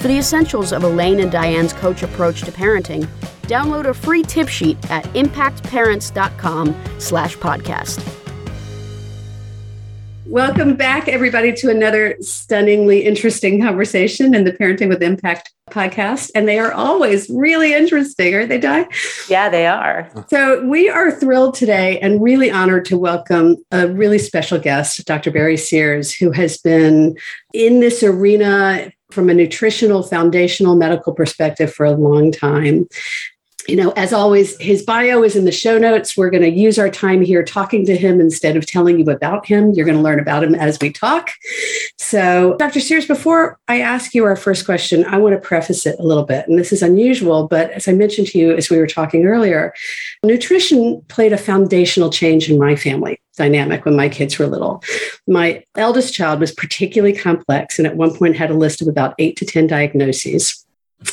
[0.00, 3.06] For the essentials of Elaine and Diane's coach approach to parenting,
[3.42, 8.16] download a free tip sheet at impactparents.com slash podcast.
[10.24, 16.30] Welcome back, everybody, to another stunningly interesting conversation in the Parenting with Impact podcast.
[16.34, 18.86] And they are always really interesting, aren't they, Di?
[19.28, 20.10] Yeah, they are.
[20.28, 25.30] So we are thrilled today and really honored to welcome a really special guest, Dr.
[25.30, 27.16] Barry Sears, who has been
[27.52, 32.88] in this arena from a nutritional, foundational medical perspective for a long time.
[33.70, 36.16] You know, as always, his bio is in the show notes.
[36.16, 39.46] We're going to use our time here talking to him instead of telling you about
[39.46, 39.70] him.
[39.70, 41.30] You're going to learn about him as we talk.
[41.96, 42.80] So, Dr.
[42.80, 46.24] Sears, before I ask you our first question, I want to preface it a little
[46.24, 46.48] bit.
[46.48, 49.72] And this is unusual, but as I mentioned to you as we were talking earlier,
[50.24, 54.82] nutrition played a foundational change in my family dynamic when my kids were little.
[55.28, 59.14] My eldest child was particularly complex and at one point had a list of about
[59.20, 60.66] eight to 10 diagnoses.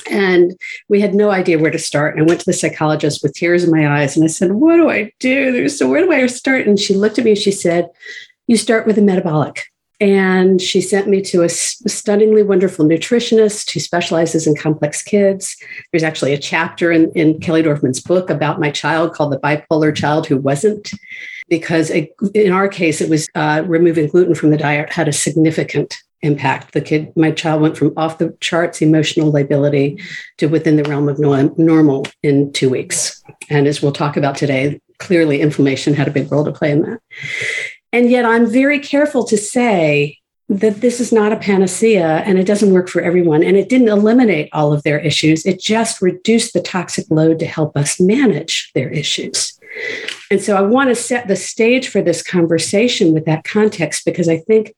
[0.09, 0.57] And
[0.89, 2.19] we had no idea where to start.
[2.19, 4.89] I went to the psychologist with tears in my eyes and I said, What do
[4.89, 5.69] I do?
[5.69, 6.67] So, where do I start?
[6.67, 7.89] And she looked at me and she said,
[8.47, 9.65] You start with a metabolic.
[9.99, 15.58] And she sent me to a stunningly wonderful nutritionist who specializes in complex kids.
[15.91, 19.95] There's actually a chapter in, in Kelly Dorfman's book about my child called The Bipolar
[19.95, 20.92] Child Who Wasn't
[21.49, 25.14] because it, in our case, it was uh, removing gluten from the diet had a
[25.14, 26.73] significant impact.
[26.73, 30.02] The kid, my child went from off the charts emotional lability
[30.38, 33.23] to within the realm of normal in two weeks.
[33.50, 36.82] And as we'll talk about today, clearly inflammation had a big role to play in
[36.82, 37.00] that.
[37.94, 40.17] And yet I'm very careful to say
[40.50, 43.44] that this is not a panacea and it doesn't work for everyone.
[43.44, 45.45] And it didn't eliminate all of their issues.
[45.45, 49.58] It just reduced the toxic load to help us manage their issues.
[50.32, 54.30] And so I want to set the stage for this conversation with that context because
[54.30, 54.73] I think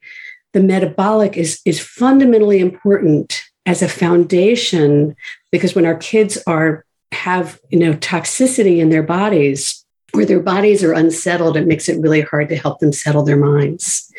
[0.53, 5.15] the metabolic is, is fundamentally important as a foundation
[5.51, 10.83] because when our kids are have you know toxicity in their bodies or their bodies
[10.83, 14.11] are unsettled it makes it really hard to help them settle their minds.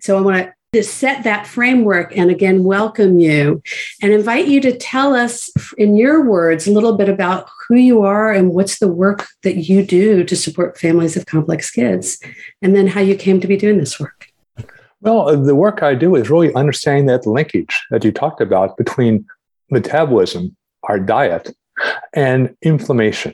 [0.00, 3.62] So i want to set that framework and again welcome you
[4.00, 8.02] and invite you to tell us in your words a little bit about who you
[8.02, 12.18] are and what's the work that you do to support families of complex kids
[12.62, 14.31] and then how you came to be doing this work
[15.02, 18.76] well uh, the work i do is really understanding that linkage that you talked about
[18.76, 19.24] between
[19.70, 21.54] metabolism our diet
[22.14, 23.32] and inflammation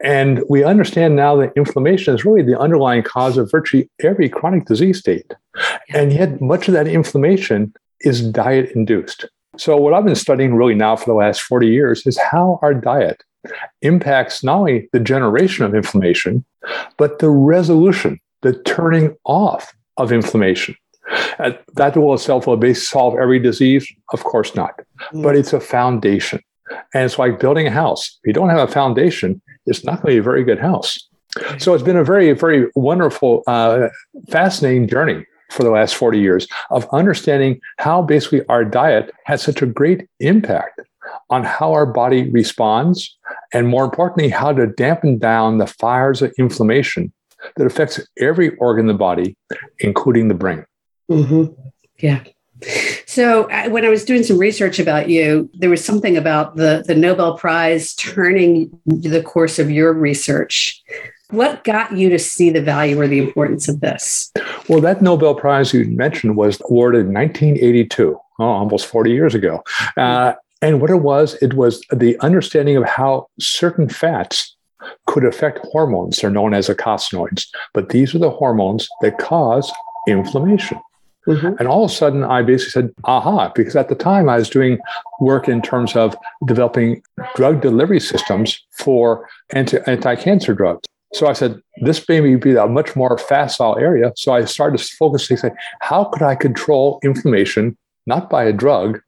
[0.00, 4.66] and we understand now that inflammation is really the underlying cause of virtually every chronic
[4.66, 5.34] disease state.
[5.92, 9.26] And yet, much of that inflammation is diet induced.
[9.56, 12.74] So, what I've been studying really now for the last 40 years is how our
[12.74, 13.24] diet
[13.82, 16.44] impacts not only the generation of inflammation,
[16.96, 20.74] but the resolution, the turning off of inflammation.
[21.38, 23.86] Uh, that will itself will solve every disease?
[24.12, 24.80] Of course not.
[25.12, 25.22] Mm.
[25.22, 26.40] But it's a foundation.
[26.94, 28.18] And it's like building a house.
[28.22, 30.98] If you don't have a foundation, it's not going to be a very good house.
[31.58, 33.88] So it's been a very, very wonderful, uh,
[34.28, 39.62] fascinating journey for the last 40 years of understanding how basically our diet has such
[39.62, 40.80] a great impact
[41.30, 43.16] on how our body responds,
[43.52, 47.12] and more importantly, how to dampen down the fires of inflammation
[47.56, 49.36] that affects every organ in the body,
[49.80, 50.64] including the brain.
[51.10, 51.52] Mm-hmm.
[51.98, 52.24] Yeah.
[53.06, 56.84] So uh, when I was doing some research about you, there was something about the,
[56.86, 60.82] the Nobel Prize turning the course of your research.
[61.30, 64.32] What got you to see the value or the importance of this?
[64.68, 69.62] Well, that Nobel Prize you mentioned was awarded in 1982, oh, almost 40 years ago.
[69.96, 74.56] Uh, and what it was, it was the understanding of how certain fats
[75.06, 76.18] could affect hormones.
[76.18, 79.72] They're known as eicosanoids, but these are the hormones that cause
[80.06, 80.80] inflammation.
[81.26, 81.58] Mm-hmm.
[81.58, 84.48] And all of a sudden, I basically said, aha, because at the time I was
[84.48, 84.78] doing
[85.20, 86.16] work in terms of
[86.46, 87.02] developing
[87.34, 90.86] drug delivery systems for anti cancer drugs.
[91.12, 94.12] So I said, this may be a much more facile area.
[94.16, 97.76] So I started focusing, say, how could I control inflammation,
[98.06, 99.00] not by a drug,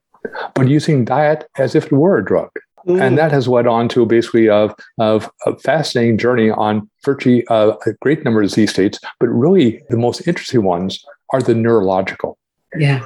[0.55, 2.51] but using diet as if it were a drug?
[2.97, 3.01] Mm.
[3.01, 7.73] And that has led on to basically of, of a fascinating journey on virtually uh,
[7.87, 12.39] a great number of disease states, but really the most interesting ones are the neurological.
[12.77, 13.05] Yeah.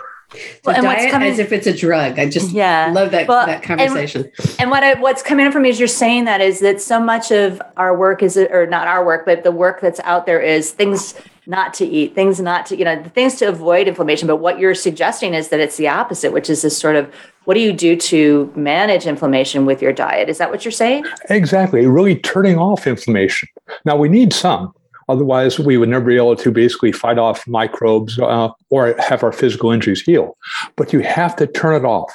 [0.65, 2.19] well, and diet coming, as if it's a drug.
[2.19, 2.91] I just yeah.
[2.93, 4.31] love that, well, that conversation.
[4.39, 6.81] And, and what I, what's coming up for me as you're saying that is that
[6.81, 10.27] so much of our work is, or not our work, but the work that's out
[10.27, 11.15] there is things
[11.47, 14.27] not to eat, things not to, you know, the things to avoid inflammation.
[14.27, 17.13] But what you're suggesting is that it's the opposite, which is this sort of
[17.45, 20.29] what do you do to manage inflammation with your diet?
[20.29, 21.05] Is that what you're saying?
[21.29, 21.87] Exactly.
[21.87, 23.49] Really turning off inflammation.
[23.85, 24.73] Now, we need some.
[25.09, 29.33] Otherwise, we would never be able to basically fight off microbes uh, or have our
[29.33, 30.39] physical injuries heal.
[30.77, 32.13] But you have to turn it off.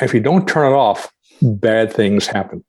[0.00, 2.64] If you don't turn it off, bad things happen.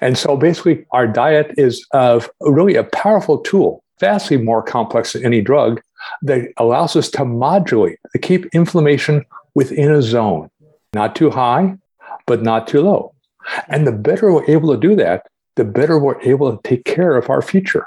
[0.00, 5.24] And so basically, our diet is of really a powerful tool, vastly more complex than
[5.24, 5.80] any drug,
[6.22, 10.50] that allows us to modulate, to keep inflammation within a zone
[10.94, 11.76] not too high,
[12.26, 13.14] but not too low.
[13.68, 15.26] And the better we're able to do that,
[15.56, 17.86] the better we're able to take care of our future.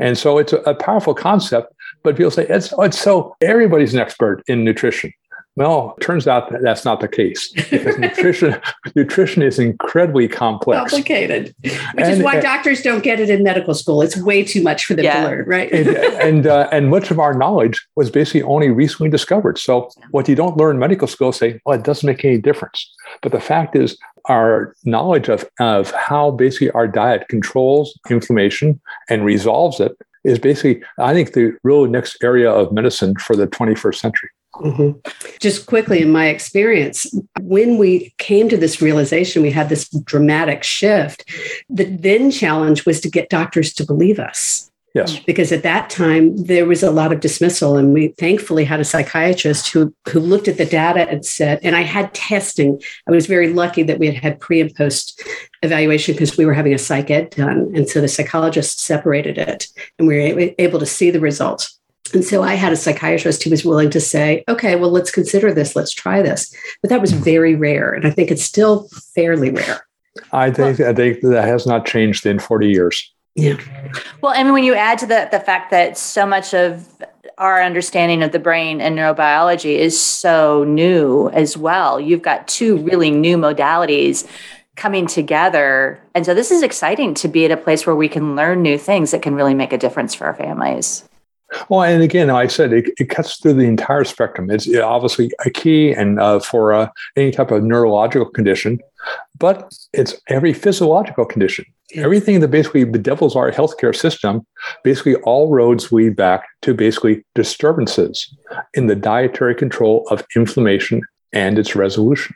[0.00, 1.72] And so it's a, powerful concept,
[2.02, 5.12] but people say it's, it's so everybody's an expert in nutrition.
[5.54, 8.58] Well, turns out that that's not the case because nutrition
[8.96, 13.42] nutrition is incredibly complex, complicated, which and, is why uh, doctors don't get it in
[13.42, 14.00] medical school.
[14.00, 15.20] It's way too much for them yeah.
[15.20, 15.70] to learn, right?
[15.70, 19.58] and and, uh, and, much of our knowledge was basically only recently discovered.
[19.58, 22.90] So what you don't learn in medical school, say, well, it doesn't make any difference.
[23.20, 29.22] But the fact is, our knowledge of of how basically our diet controls inflammation and
[29.22, 29.92] resolves it
[30.24, 34.30] is basically, I think, the real next area of medicine for the 21st century.
[34.56, 34.98] Mm-hmm.
[35.40, 40.62] Just quickly, in my experience, when we came to this realization, we had this dramatic
[40.62, 41.24] shift.
[41.68, 44.70] The then challenge was to get doctors to believe us.
[44.94, 45.18] Yes.
[45.20, 48.84] Because at that time there was a lot of dismissal, and we thankfully had a
[48.84, 52.80] psychiatrist who who looked at the data and said, and I had testing.
[53.08, 55.22] I was very lucky that we had had pre and post
[55.62, 59.66] evaluation because we were having a psych ed done, and so the psychologist separated it,
[59.98, 61.78] and we were able to see the results.
[62.14, 65.52] And so I had a psychiatrist who was willing to say, okay, well, let's consider
[65.52, 66.54] this, let's try this.
[66.80, 67.22] But that was hmm.
[67.22, 67.92] very rare.
[67.92, 69.86] And I think it's still fairly rare.
[70.32, 73.12] I think, well, I think that has not changed in 40 years.
[73.34, 73.56] Yeah.
[74.20, 76.86] Well, and when you add to the, the fact that so much of
[77.38, 82.76] our understanding of the brain and neurobiology is so new as well, you've got two
[82.78, 84.28] really new modalities
[84.76, 86.00] coming together.
[86.14, 88.78] And so this is exciting to be at a place where we can learn new
[88.78, 91.04] things that can really make a difference for our families.
[91.68, 94.50] Well, and again, I said it, it cuts through the entire spectrum.
[94.50, 98.80] It's obviously a key and uh, for uh, any type of neurological condition,
[99.38, 101.64] but it's every physiological condition.
[101.94, 104.46] Everything that basically bedevils our healthcare system,
[104.82, 108.34] basically all roads lead back to basically disturbances
[108.74, 111.02] in the dietary control of inflammation
[111.32, 112.34] and its resolution.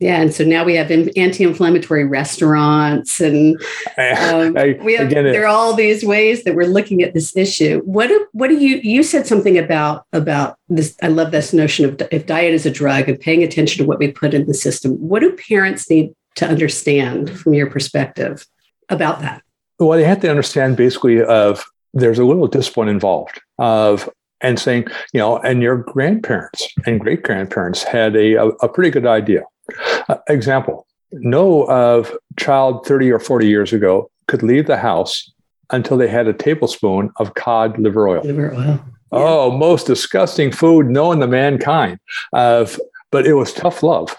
[0.00, 3.56] Yeah, and so now we have anti-inflammatory restaurants, and
[3.98, 7.36] um, I, we have again, there are all these ways that we're looking at this
[7.36, 7.80] issue.
[7.84, 10.96] What do what do you you said something about about this?
[11.02, 13.98] I love this notion of if diet is a drug and paying attention to what
[13.98, 14.92] we put in the system.
[14.92, 18.46] What do parents need to understand from your perspective
[18.88, 19.42] about that?
[19.80, 24.08] Well, they have to understand basically of there's a little discipline involved of
[24.40, 28.90] and saying you know and your grandparents and great grandparents had a, a, a pretty
[28.90, 29.42] good idea
[30.08, 35.32] uh, example no of child 30 or 40 years ago could leave the house
[35.70, 38.22] until they had a tablespoon of cod liver oil.
[38.22, 38.60] Liver oil.
[38.60, 38.78] Yeah.
[39.10, 41.98] Oh, most disgusting food known to mankind.
[42.32, 42.66] Uh,
[43.10, 44.16] but it was tough love.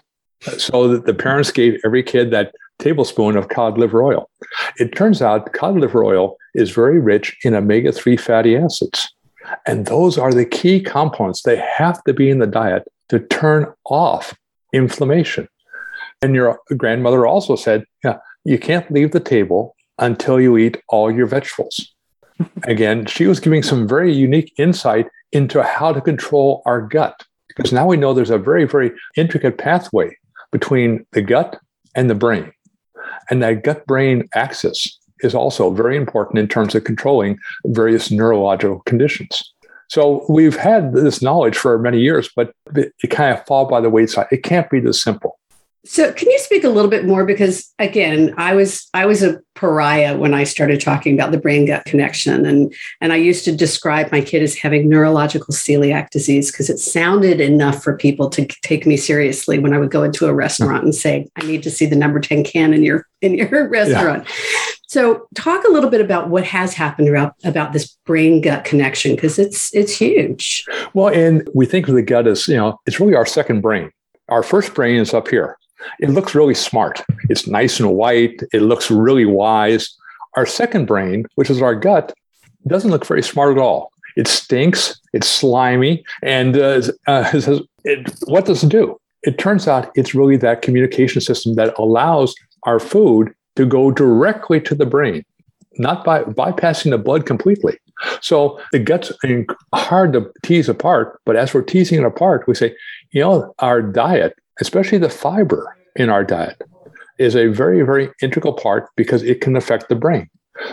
[0.58, 4.30] So that the parents gave every kid that tablespoon of cod liver oil.
[4.78, 9.14] It turns out cod liver oil is very rich in omega 3 fatty acids.
[9.66, 11.42] And those are the key components.
[11.42, 14.34] They have to be in the diet to turn off
[14.74, 15.48] inflammation.
[16.22, 21.12] And your grandmother also said, yeah, you can't leave the table until you eat all
[21.12, 21.94] your vegetables.
[22.64, 27.24] Again, she was giving some very unique insight into how to control our gut.
[27.48, 30.16] Because now we know there's a very, very intricate pathway
[30.52, 31.60] between the gut
[31.96, 32.52] and the brain.
[33.30, 38.82] And that gut brain axis is also very important in terms of controlling various neurological
[38.86, 39.54] conditions.
[39.90, 43.90] So we've had this knowledge for many years, but it, kind of fall by the
[43.90, 44.28] wayside.
[44.32, 45.29] It can't be this simple.
[45.86, 49.40] So can you speak a little bit more because again, I was I was a
[49.56, 53.56] pariah when I started talking about the brain gut connection and and I used to
[53.56, 58.46] describe my kid as having neurological celiac disease because it sounded enough for people to
[58.64, 61.72] take me seriously when I would go into a restaurant and say I need to
[61.72, 64.26] see the number 10 can in your in your restaurant.
[64.28, 64.60] Yeah.
[64.88, 69.16] So talk a little bit about what has happened about, about this brain gut connection
[69.16, 70.66] because it's it's huge.
[70.94, 73.92] Well, and we think of the gut as, you know, it's really our second brain.
[74.30, 75.58] Our first brain is up here
[76.00, 77.04] it looks really smart.
[77.30, 78.42] It's nice and white.
[78.54, 79.96] It looks really wise.
[80.36, 82.14] Our second brain, which is our gut,
[82.68, 83.92] doesn't look very smart at all.
[84.16, 85.00] It stinks.
[85.14, 86.04] It's slimy.
[86.22, 87.32] And uh, uh,
[87.84, 89.00] it, what does it do?
[89.24, 94.62] It turns out it's really that communication system that allows our food to go directly
[94.62, 95.26] to the brain,
[95.74, 97.78] not by bypassing the blood completely.
[98.22, 99.12] So it gets
[99.74, 101.20] hard to tease apart.
[101.26, 102.76] But as we're teasing it apart, we say,
[103.12, 106.62] you know, our diet especially the fiber in our diet,
[107.18, 110.30] is a very, very integral part because it can affect the brain.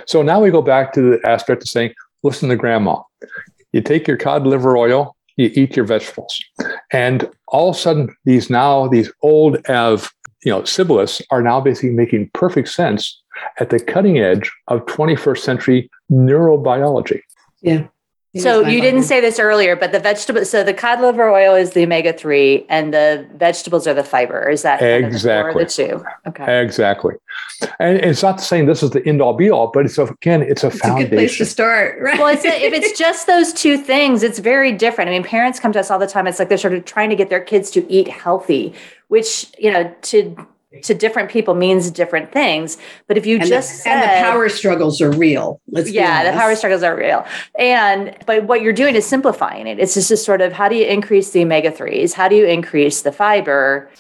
[0.07, 3.03] So now we go back to the aspect of saying, listen to grandma.
[3.73, 6.39] You take your cod liver oil, you eat your vegetables.
[6.93, 10.11] And all of a sudden, these now, these old of
[10.45, 13.21] you know, shibboleths are now basically making perfect sense
[13.59, 17.21] at the cutting edge of 21st century neurobiology.
[17.63, 17.87] Yeah.
[18.39, 21.73] So you didn't say this earlier, but the vegetable, so the cod liver oil is
[21.73, 24.49] the omega three, and the vegetables are the fiber.
[24.49, 26.05] Is that exactly the, two?
[26.27, 27.15] Okay, exactly.
[27.79, 30.43] And it's not saying this is the end all be all, but it's a, again,
[30.43, 31.07] it's a it's foundation.
[31.07, 32.19] A good place to start, right?
[32.19, 35.09] Well, it's a, if it's just those two things, it's very different.
[35.09, 36.27] I mean, parents come to us all the time.
[36.27, 38.75] It's like they're sort of trying to get their kids to eat healthy,
[39.09, 40.37] which you know to
[40.83, 42.77] to different people means different things.
[43.07, 45.61] But if you and just the, said, and the power struggles are real.
[45.69, 47.25] Let's yeah, the power struggles are real.
[47.59, 49.79] And but what you're doing is simplifying it.
[49.79, 52.15] It's just a sort of how do you increase the omega threes?
[52.15, 53.91] How do you increase the fiber?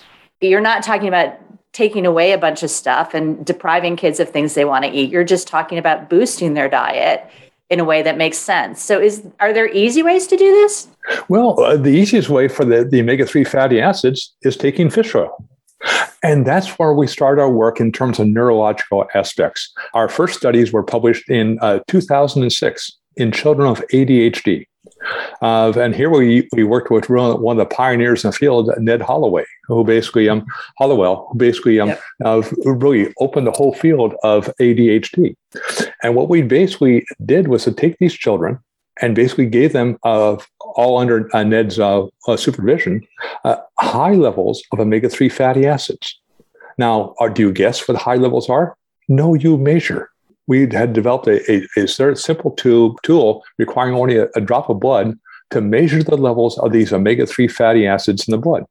[0.40, 1.38] You're not talking about
[1.72, 5.10] taking away a bunch of stuff and depriving kids of things they want to eat.
[5.10, 7.28] You're just talking about boosting their diet
[7.68, 8.82] in a way that makes sense.
[8.82, 10.88] So is are there easy ways to do this?
[11.28, 15.46] Well, uh, the easiest way for the, the omega-3 fatty acids is taking fish oil.
[16.22, 19.72] And that's where we start our work in terms of neurological aspects.
[19.94, 24.66] Our first studies were published in uh, 2006 in children of ADHD.
[25.42, 29.02] Uh, and here we, we worked with one of the pioneers in the field, Ned
[29.02, 30.44] Holloway, who basically, um,
[30.78, 32.02] Hallowell, who basically um, yep.
[32.24, 35.34] uh, really opened the whole field of ADHD.
[36.02, 38.58] And what we basically did was to take these children
[39.02, 43.06] and basically gave them uh, all under uh, Ned's uh, uh supervision
[43.44, 46.20] uh, high levels of omega 3 fatty acids.
[46.78, 48.76] Now, uh, do you guess what the high levels are?
[49.08, 50.10] No, you measure.
[50.46, 54.80] We had developed a, a, a simple tube tool requiring only a, a drop of
[54.80, 55.18] blood
[55.50, 58.64] to measure the levels of these omega 3 fatty acids in the blood.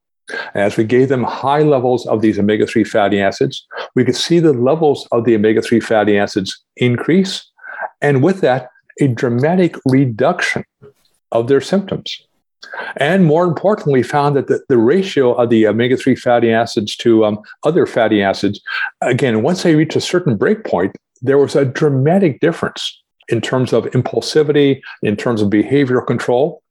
[0.56, 3.66] As we gave them high levels of these omega 3 fatty acids,
[3.96, 7.50] we could see the levels of the omega 3 fatty acids increase.
[8.02, 10.64] And with that, a dramatic reduction
[11.32, 12.22] of their symptoms.
[12.98, 17.26] And more importantly, found that the, the ratio of the omega 3 fatty acids to
[17.26, 18.60] um, other fatty acids,
[19.02, 23.86] again, once they reach a certain breakpoint, there was a dramatic difference in terms of
[23.86, 26.62] impulsivity, in terms of behavioral control.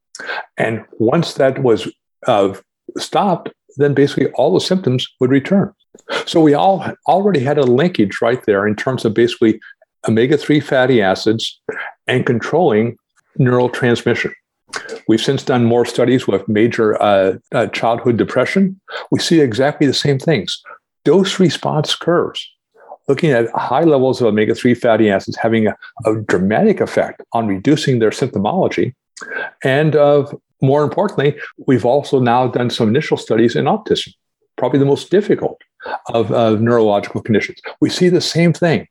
[0.57, 1.91] And once that was
[2.27, 2.55] uh,
[2.97, 5.73] stopped, then basically all the symptoms would return.
[6.27, 9.61] So we all already had a linkage right there in terms of basically
[10.09, 11.61] omega 3 fatty acids
[12.07, 12.97] and controlling
[13.37, 14.33] neural transmission.
[15.09, 18.81] We've since done more studies with major uh, uh, childhood depression.
[19.11, 20.63] We see exactly the same things
[21.05, 22.51] dose response curves,
[23.09, 27.47] looking at high levels of omega 3 fatty acids having a, a, dramatic effect on
[27.47, 28.95] reducing their symptomology.
[29.63, 30.27] And uh,
[30.63, 34.15] more importantly, we've also now done some initial studies in autism,
[34.57, 35.61] probably the most difficult
[36.09, 37.61] of, of neurological conditions.
[37.81, 38.89] We see the same thing.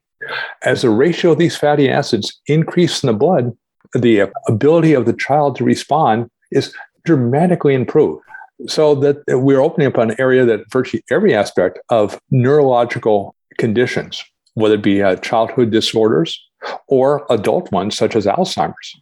[0.63, 3.55] As the ratio of these fatty acids increase in the blood,
[3.93, 6.73] the ability of the child to respond is
[7.05, 8.23] dramatically improved.
[8.67, 14.75] So that we're opening up an area that virtually every aspect of neurological conditions, whether
[14.75, 16.39] it be uh, childhood disorders
[16.87, 18.95] or adult ones such as Alzheimer's,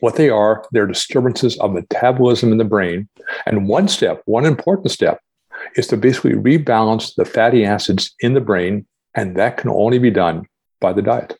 [0.00, 3.08] what they are, they're disturbances of metabolism in the brain.
[3.46, 5.20] And one step, one important step,
[5.76, 8.86] is to basically rebalance the fatty acids in the brain.
[9.14, 10.46] And that can only be done
[10.80, 11.38] by the diet.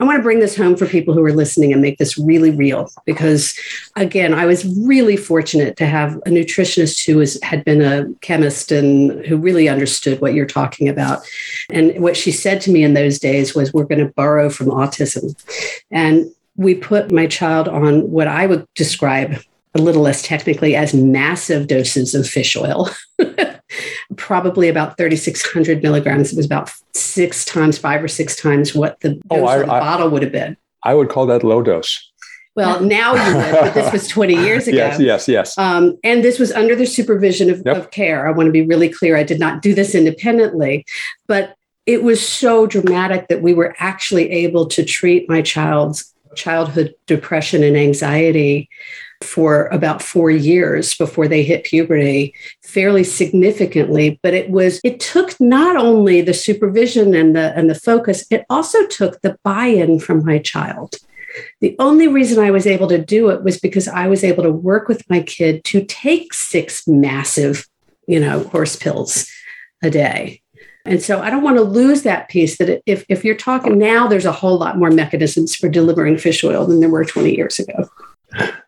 [0.00, 2.50] I want to bring this home for people who are listening and make this really
[2.50, 3.54] real because,
[3.96, 8.72] again, I was really fortunate to have a nutritionist who was, had been a chemist
[8.72, 11.20] and who really understood what you're talking about.
[11.68, 14.68] And what she said to me in those days was, We're going to borrow from
[14.68, 15.34] autism.
[15.90, 19.36] And we put my child on what I would describe
[19.74, 22.88] a little less technically as massive doses of fish oil.
[24.16, 26.32] probably about 3,600 milligrams.
[26.32, 29.66] It was about six times, five or six times what the dose Oh, I- of
[29.66, 30.56] the I- bottle would have been.
[30.82, 32.06] I would call that low dose.
[32.56, 34.78] Well, now you would, but this was 20 years ago.
[34.78, 35.56] Yes, yes, yes.
[35.58, 37.76] Um, and this was under the supervision of, Yep.
[37.76, 38.26] of care.
[38.26, 39.16] I want to be really clear.
[39.16, 40.84] I did not do this independently,
[41.28, 41.54] but
[41.86, 47.62] it was so dramatic that we were actually able to treat my child's childhood depression
[47.62, 48.68] and anxiety
[49.22, 55.38] for about four years before they hit puberty fairly significantly but it was it took
[55.40, 60.24] not only the supervision and the and the focus it also took the buy-in from
[60.24, 60.96] my child
[61.60, 64.50] the only reason I was able to do it was because I was able to
[64.50, 67.68] work with my kid to take six massive,
[68.06, 69.30] you know, horse pills
[69.82, 70.42] a day.
[70.84, 74.08] And so I don't want to lose that piece that if, if you're talking now,
[74.08, 77.58] there's a whole lot more mechanisms for delivering fish oil than there were 20 years
[77.58, 77.88] ago.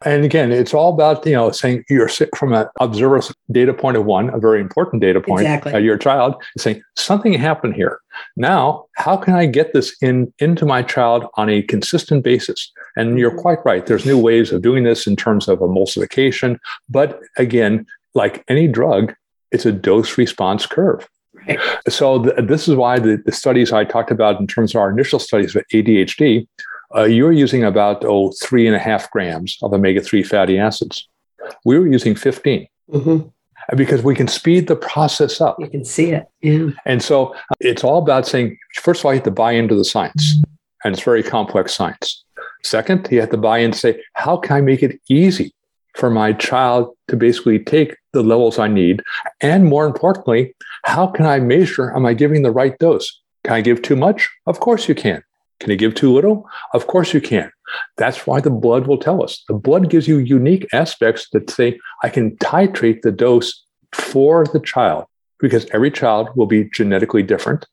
[0.04, 4.04] And again, it's all about you know saying you're from an observer's data point of
[4.04, 5.42] one, a very important data point.
[5.42, 5.75] Exactly.
[5.75, 8.00] Uh, your child saying something happened here.
[8.37, 12.73] Now, how can I get this in into my child on a consistent basis?
[12.97, 13.87] And you're quite right.
[13.87, 19.14] There's new ways of doing this in terms of emulsification, but again, like any drug,
[19.52, 21.09] it's a dose response curve.
[21.47, 21.59] Right.
[21.88, 24.90] So th- this is why the, the studies I talked about in terms of our
[24.90, 26.47] initial studies with ADHD,
[26.96, 31.08] uh, you're using about oh three and a half grams of omega-3 fatty acids.
[31.64, 33.30] We were using 15 Mhm.
[33.76, 35.56] because we can speed the process up.
[35.58, 36.25] You can see it.
[36.40, 36.70] Yeah.
[36.84, 39.75] And so uh, it's all about saying, first of all, you have to buy into
[39.75, 40.25] the science,
[40.84, 42.25] and it's very complex science.
[42.64, 45.52] Second, you have to buy in and say, how can I make it easy
[45.96, 49.02] for my child to basically take the levels I need?
[49.40, 53.20] And more importantly, how can I measure, am I giving the right dose?
[53.44, 54.28] Can I give too much?
[54.46, 55.22] Of course you can.
[55.62, 56.45] Can you give too little?
[56.75, 57.49] Of course you can.
[57.97, 59.45] That's why the blood will tell us.
[59.47, 64.59] The blood gives you unique aspects that say, I can titrate the dose for the
[64.59, 65.04] child
[65.38, 67.64] because every child will be genetically different.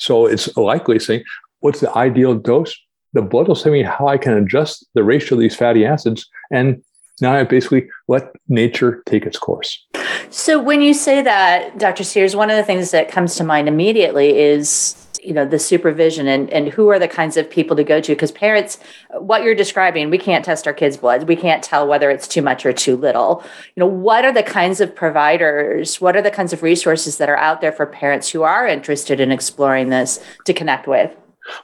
[0.00, 1.22] So it's likely saying,
[1.60, 2.76] what's the ideal dose?
[3.12, 6.28] The blood will tell me how I can adjust the ratio of these fatty acids.
[6.50, 6.82] And
[7.20, 9.86] now I basically let nature take its course.
[10.30, 12.02] So when you say that, Dr.
[12.02, 16.28] Sears, one of the things that comes to mind immediately is you know the supervision
[16.28, 18.12] and and who are the kinds of people to go to?
[18.12, 18.78] Because parents
[19.18, 21.28] what you're describing we can't test our kids blood.
[21.28, 23.42] We can't tell whether it's too much or too little.
[23.74, 27.28] You know what are the kinds of providers what are the kinds of resources that
[27.28, 31.14] are out there for parents who are interested in exploring this to connect with?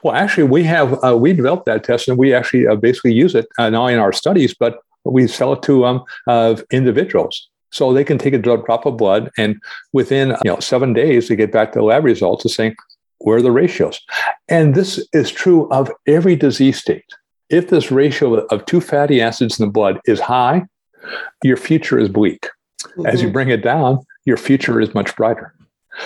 [0.01, 3.35] Well, actually, we have uh, we developed that test, and we actually uh, basically use
[3.35, 6.05] it uh, not in our studies, but we sell it to um,
[6.71, 7.49] individuals.
[7.71, 9.61] So they can take a drop of blood, and
[9.91, 12.75] within you know seven days, they get back the lab results of saying
[13.23, 13.99] where are the ratios.
[14.49, 17.05] And this is true of every disease state.
[17.49, 20.63] If this ratio of two fatty acids in the blood is high,
[21.43, 22.49] your future is bleak.
[23.05, 25.53] As you bring it down, your future is much brighter.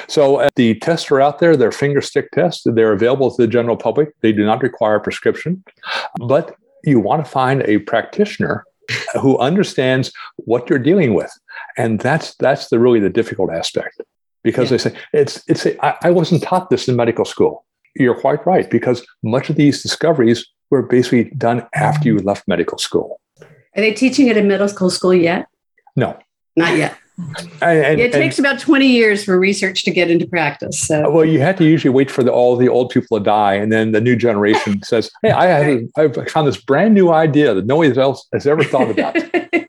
[0.08, 1.56] So uh, the tests are out there.
[1.56, 2.63] They're finger stick tests.
[2.65, 4.10] They're available to the general public.
[4.21, 5.63] They do not require a prescription,
[6.27, 8.65] but you want to find a practitioner
[9.21, 11.32] who understands what you're dealing with,
[11.77, 14.01] and that's that's the really the difficult aspect
[14.49, 14.77] because Yeah.
[14.77, 17.53] they say it's it's a, I, I wasn't taught this in medical school.
[17.95, 20.39] You're quite right because much of these discoveries
[20.71, 23.19] were basically done after you left medical school.
[23.41, 25.47] Are they teaching it in middle school school yet?
[25.95, 26.17] No,
[26.55, 26.95] Not yet.
[27.62, 30.79] and, and- it takes about 20 years for research to get into practice.
[30.88, 33.55] So Well, you had to usually wait for the, all the old people to die,
[33.55, 37.53] and then the new generation says, "Hey, I have I've found this brand new idea
[37.55, 39.15] that nobody else has ever thought about."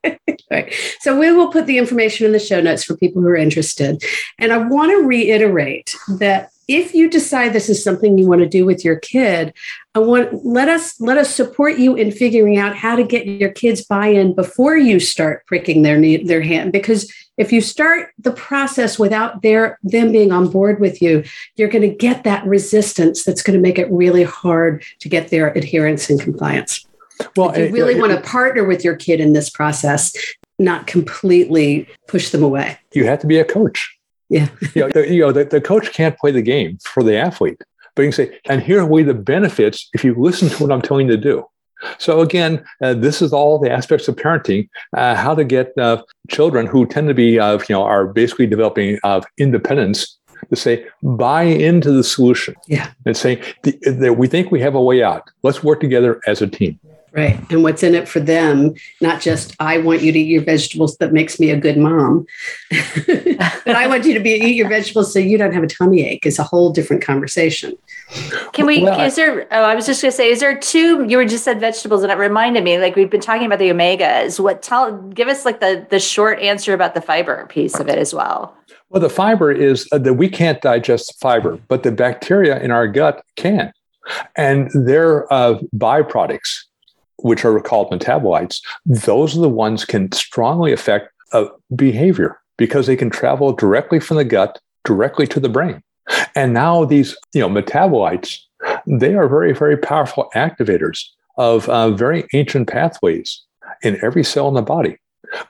[0.69, 0.97] right.
[1.01, 4.03] So we will put the information in the show notes for people who are interested.
[4.39, 8.49] And I want to reiterate that if you decide this is something you want to
[8.49, 9.55] do with your kid,
[9.95, 13.51] I want let us let us support you in figuring out how to get your
[13.51, 18.33] kids buy-in before you start pricking their knee, their hand because if you start the
[18.33, 21.25] process without their them being on board with you,
[21.57, 25.29] you're going to get that resistance that's going to make it really hard to get
[25.29, 26.87] their adherence and compliance
[27.35, 30.13] Well, if you it- really it- want to partner with your kid in this process,
[30.59, 32.79] not completely push them away.
[32.93, 33.97] you have to be a coach.
[34.29, 34.49] Yeah.
[34.75, 37.63] you know, the, you know the, the coach can't play the game for the athlete,
[37.95, 40.73] but you can say, "And here are we the benefits if you listen to what
[40.73, 41.47] I'm telling you to do."
[41.99, 46.03] So again, uh, this is all the aspects of parenting: uh, how to get uh,
[46.29, 50.19] children who tend to be, uh, you know, are basically developing uh, independence
[50.51, 52.55] to say, buy into the solution.
[52.67, 52.93] Yeah.
[53.05, 55.29] And say, the, the, we think we have a way out.
[55.43, 56.79] Let's work together as a team.
[57.19, 57.41] Right.
[57.51, 60.97] And what's in it for them, not just I want you to eat your vegetables
[60.99, 62.27] that makes me a good mom.
[62.71, 66.07] but I want you to be eat your vegetables so you don't have a tummy
[66.07, 67.77] ache is a whole different conversation.
[68.53, 71.05] Can we Well, I- is there oh I was just gonna say, is there two
[71.09, 73.71] you were just said vegetables and it reminded me, like we've been talking about the
[73.71, 74.39] omegas.
[74.39, 77.99] What tell give us like the the short answer about the fiber piece of it
[77.99, 78.55] as well.
[78.91, 82.87] Well, the fiber is uh, that we can't digest fiber, but the bacteria in our
[82.87, 83.73] gut can.
[84.37, 86.65] And their uh, byproducts,
[87.19, 92.97] which are called metabolites, those are the ones can strongly affect uh, behavior because they
[92.97, 95.83] can travel directly from the gut directly to the brain.
[96.35, 98.39] And now these, you know, metabolites,
[98.87, 101.05] they are very, very powerful activators
[101.37, 103.43] of uh, very ancient pathways
[103.83, 104.99] in every cell in the body.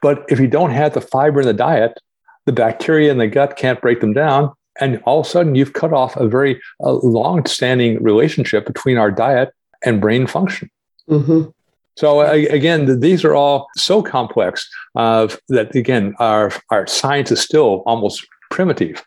[0.03, 1.99] But if you don't have the fiber in the diet,
[2.47, 4.53] the bacteria in the gut can't break them down.
[4.81, 8.97] And all of a sudden, you've cut off a very uh, long standing relationship between
[8.97, 9.53] our diet
[9.85, 10.71] and brain function.
[11.09, 11.53] Mhm.
[11.99, 17.83] So, again, these are all so complex uh, that, again, our, our science is still
[17.87, 19.05] almost primitive,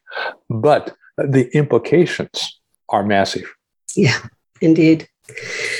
[0.49, 3.45] but the implications are massive.
[3.95, 4.19] Yeah,
[4.59, 5.07] indeed.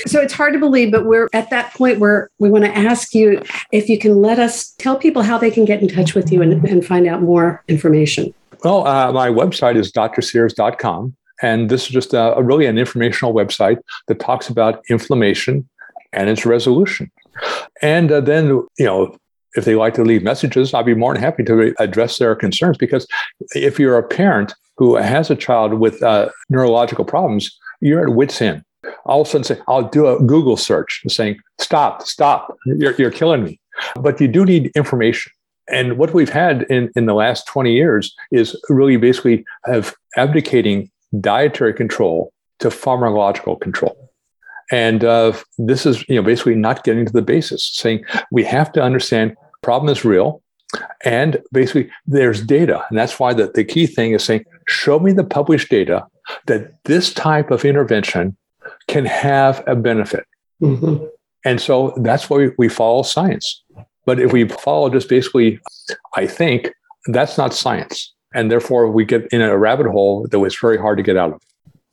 [0.06, 3.14] So it's hard to believe, but we're at that point where we want to ask
[3.14, 6.32] you if you can let us tell people how they can get in touch with
[6.32, 8.32] you and, and find out more information.
[8.64, 11.14] Well, uh, my website is drsears.com.
[11.42, 15.68] And this is just a really an informational website that talks about inflammation
[16.12, 17.10] and its resolution.
[17.80, 18.46] And uh, then,
[18.78, 19.16] you know,
[19.54, 22.78] if they like to leave messages, I'll be more than happy to address their concerns.
[22.78, 23.06] Because
[23.54, 28.40] if you're a parent who has a child with uh, neurological problems, you're at wit's
[28.40, 28.62] end.
[29.04, 33.10] All of a sudden, say, I'll do a Google search saying, stop, stop, you're, you're
[33.10, 33.60] killing me.
[33.96, 35.32] But you do need information.
[35.68, 40.90] And what we've had in, in the last 20 years is really basically have abdicating
[41.20, 44.11] dietary control to pharmacological control.
[44.70, 48.72] And uh, this is, you know, basically not getting to the basis, saying we have
[48.72, 50.42] to understand problem is real,
[51.04, 55.12] and basically there's data, and that's why the, the key thing is saying, show me
[55.12, 56.04] the published data
[56.46, 58.36] that this type of intervention
[58.88, 60.24] can have a benefit.
[60.60, 61.08] Mhm.
[61.44, 63.62] And so that's why we, we follow science.
[64.06, 65.60] But if we follow just basically,
[66.16, 66.72] I think
[67.06, 68.14] that's not science.
[68.34, 71.32] And therefore we get in a rabbit hole that was very hard to get out
[71.32, 71.42] of.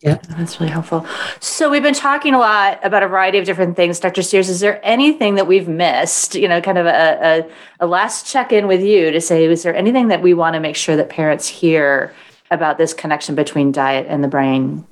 [0.02, 1.06] Yeah, that's really helpful.
[1.42, 4.00] So we've been talking a lot about a variety of different things.
[4.00, 4.22] Dr.
[4.22, 6.36] Sears, is there anything that we've missed?
[6.36, 7.46] You know, kind of a,
[7.80, 10.62] a, a last check-in with you to say, is there anything that we want to
[10.62, 12.14] make sure that parents hear
[12.50, 14.88] about this connection between diet and the brain?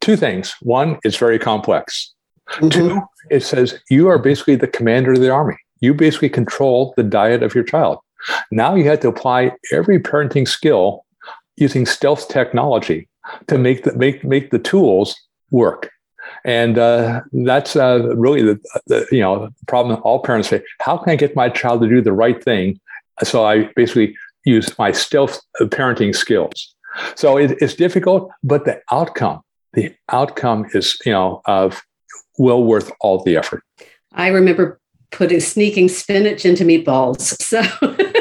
[0.00, 0.54] Two things.
[0.60, 2.12] One, it's very complex.
[2.54, 2.72] Mhm.
[2.72, 5.56] Two, it says you are basically the commander of the army.
[5.80, 7.98] You basically control the diet of your child.
[8.50, 11.04] Now you have to apply every parenting skill
[11.56, 13.07] using stealth technology
[13.48, 15.16] to make the make make the tools
[15.50, 15.90] work.
[16.44, 20.00] And uh, that's uh, really the, the you know problem.
[20.02, 22.80] All parents say, "How can I get my child to do the right thing?"
[23.22, 26.74] So I basically use my stealth parenting skills.
[27.14, 29.40] So it, it's difficult, but the outcome,
[29.72, 31.82] the outcome is you know of
[32.38, 33.62] well worth all the effort.
[34.12, 37.36] I remember putting sneaking spinach into meatballs.
[37.48, 37.62] So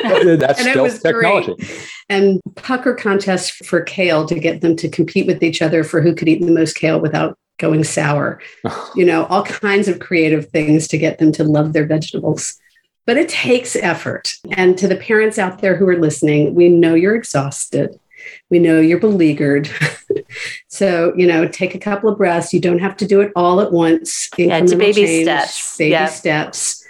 [0.38, 1.14] That's And stealth was great.
[1.46, 1.68] technology.
[2.10, 6.14] and pucker contests for kale to get them to compete with each other for who
[6.16, 8.40] could eat the most kale without going sour.
[8.96, 12.56] you know, all kinds of creative things to get them to love their vegetables.
[13.06, 14.34] But it takes effort.
[14.52, 17.98] And to the parents out there who are listening, we know you're exhausted.
[18.50, 19.70] We know you're beleaguered.
[20.68, 22.54] so, you know, take a couple of breaths.
[22.54, 24.30] You don't have to do it all at once.
[24.38, 25.78] Yeah, it's baby change, steps.
[25.78, 26.06] Baby Yeah.
[26.08, 26.84] steps.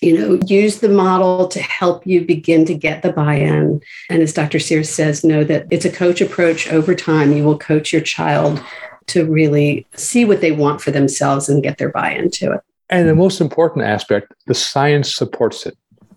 [0.00, 3.80] You know, use the model to help you begin to get the buy in.
[4.08, 4.58] And as Dr.
[4.58, 7.32] Sears says, know that it's a coach approach over time.
[7.32, 8.62] You will coach your child
[9.08, 12.60] to really see what they want for themselves and get their buy into it.
[12.90, 15.76] And the most important aspect, the science supports it.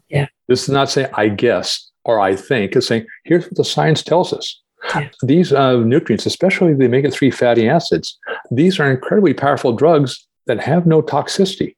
[0.10, 0.28] Yeah.
[0.48, 2.76] This is not saying I guess or I think.
[2.76, 4.62] It's saying here's what the science tells us.
[4.96, 5.10] Yeah.
[5.24, 8.18] These uh, nutrients, especially the omega three fatty acids,
[8.50, 11.76] these are incredibly powerful drugs that have no toxicity.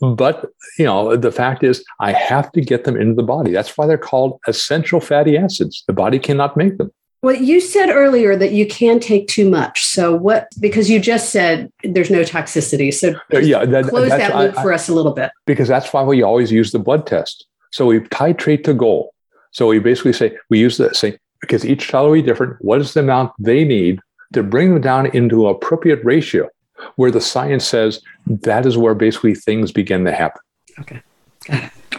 [0.00, 3.50] But you know, the fact is, I have to get them into the body.
[3.52, 5.82] That's why they're called essential fatty acids.
[5.86, 6.92] The body cannot make them.
[7.22, 9.84] Well, you said earlier that you can take too much.
[9.84, 10.48] So what?
[10.60, 12.92] Because you just said there's no toxicity.
[12.92, 15.30] So Uh, yeah, that- close that loop I- for us a little bit.
[15.46, 17.46] because that's why we always use the blood test.
[17.72, 19.12] So we titrate to goal.
[19.50, 22.56] So we basically say we use the same because each child will be different.
[22.60, 24.00] What is the amount they need
[24.34, 26.48] to bring them down into appropriate ratio,
[26.96, 30.40] where the science says that is where basically things begin to happen.
[30.80, 31.02] Okay.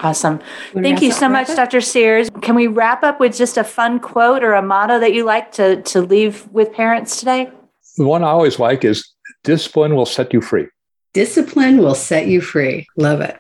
[0.02, 0.40] Awesome.
[0.74, 1.72] Wanna Thank you so much, Rebecca?
[1.72, 1.82] Dr.
[1.82, 2.30] Sears.
[2.42, 5.52] Can we wrap up with just a fun quote or a motto that you like
[5.54, 7.50] to, to leave with parents today?
[7.98, 9.14] The one I always like is
[9.44, 10.68] discipline will set you free.
[11.14, 12.88] Discipline will set you free.
[12.96, 13.40] Love it.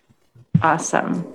[0.63, 1.31] Awesome.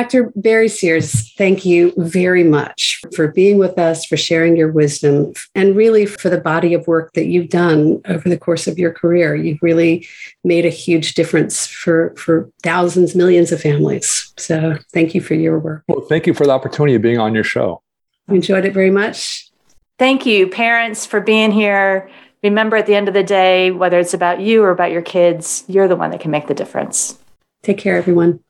[0.00, 0.32] Dr.
[0.34, 5.76] Barry Sears, thank you very much for being with us, for sharing your wisdom, and
[5.76, 9.36] really for the body of work that you've done over the course of your career.
[9.36, 10.08] You've really
[10.42, 14.32] made a huge difference for, for thousands, millions of families.
[14.38, 15.84] So thank you for your work.
[15.86, 17.82] Well, thank you for the opportunity of being on your show.
[18.26, 19.50] enjoyed it very much.
[19.98, 22.08] Thank you, parents, for being here.
[22.42, 25.62] Remember, at the end of the day, whether it's about you or about your kids,
[25.68, 27.18] you're the one that can make the difference.
[27.62, 28.40] Take care, everyone.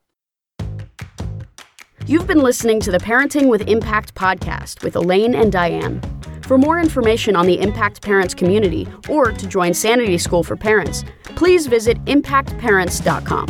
[2.10, 6.02] You've been listening to the Parenting with Impact podcast with Elaine and Diane.
[6.42, 11.04] For more information on the Impact Parents community or to join Sanity School for Parents,
[11.22, 13.46] please visit impactparents.com.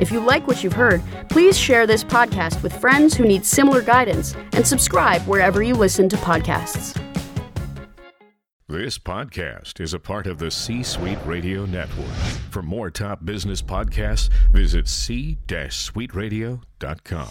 [0.00, 3.82] If you like what you've heard, please share this podcast with friends who need similar
[3.82, 6.98] guidance and subscribe wherever you listen to podcasts.
[8.68, 12.08] This podcast is a part of the C Suite Radio Network.
[12.48, 17.28] For more top business podcasts, visit c-suiteradio.com.